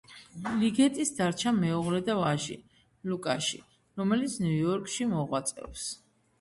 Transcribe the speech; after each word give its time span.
ლიგეტის 0.61 1.11
დარჩა 1.19 1.53
მეუღლე 1.57 1.99
და 2.09 2.15
ვაჟი, 2.21 2.57
ლუკაში, 3.11 3.63
რომელიც 4.03 4.41
ნიუ-იორკში 4.49 5.11
მოღვაწეობს. 5.17 5.89